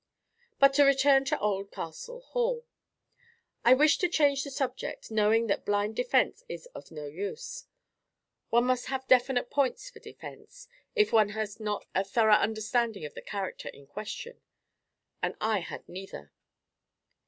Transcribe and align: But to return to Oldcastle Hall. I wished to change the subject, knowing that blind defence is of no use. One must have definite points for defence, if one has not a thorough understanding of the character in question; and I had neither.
But 0.57 0.73
to 0.73 0.83
return 0.83 1.25
to 1.25 1.37
Oldcastle 1.39 2.21
Hall. 2.21 2.65
I 3.63 3.75
wished 3.75 4.01
to 4.01 4.09
change 4.09 4.43
the 4.43 4.49
subject, 4.49 5.11
knowing 5.11 5.45
that 5.45 5.63
blind 5.63 5.95
defence 5.95 6.43
is 6.49 6.65
of 6.73 6.89
no 6.89 7.05
use. 7.05 7.65
One 8.49 8.63
must 8.65 8.87
have 8.87 9.07
definite 9.07 9.51
points 9.51 9.91
for 9.91 9.99
defence, 9.99 10.67
if 10.95 11.13
one 11.13 11.29
has 11.37 11.59
not 11.59 11.85
a 11.93 12.03
thorough 12.03 12.33
understanding 12.33 13.05
of 13.05 13.13
the 13.13 13.21
character 13.21 13.67
in 13.69 13.85
question; 13.85 14.41
and 15.21 15.35
I 15.39 15.59
had 15.59 15.87
neither. 15.87 16.31